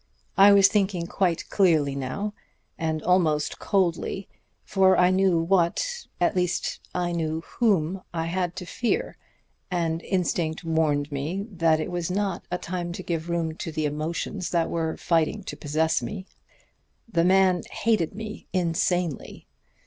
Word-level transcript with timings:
I 0.35 0.51
was 0.51 0.67
thinking 0.67 1.05
quite 1.05 1.47
clearly 1.51 1.93
now, 1.95 2.33
and 2.75 3.03
almost 3.03 3.59
coldly, 3.59 4.27
for 4.63 4.97
I 4.97 5.11
knew 5.11 5.39
what 5.39 6.07
at 6.19 6.35
least 6.35 6.79
I 6.95 7.11
knew 7.11 7.41
whom 7.41 8.01
I 8.11 8.25
had 8.25 8.55
to 8.55 8.65
fear, 8.65 9.15
and 9.69 10.01
instinct 10.01 10.63
warned 10.63 11.11
me 11.11 11.45
that 11.51 11.79
it 11.79 11.91
was 11.91 12.09
not 12.09 12.43
a 12.49 12.57
time 12.57 12.91
to 12.93 13.03
give 13.03 13.29
room 13.29 13.53
to 13.57 13.71
the 13.71 13.85
emotions 13.85 14.49
that 14.49 14.71
were 14.71 14.97
fighting 14.97 15.43
to 15.43 15.55
possess 15.55 16.01
me. 16.01 16.25
The 17.07 17.23
man 17.23 17.61
hated 17.69 18.15
me 18.15 18.47
insanely. 18.53 19.45